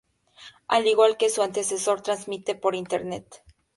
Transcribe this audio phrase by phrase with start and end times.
[0.67, 3.43] Al igual que su antecesor, transmite por internet.